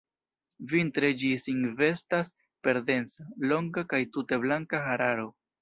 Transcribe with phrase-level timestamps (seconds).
[0.71, 2.33] Vintre ĝi sin vestas
[2.69, 5.33] per densa, longa kaj tute blanka hararo.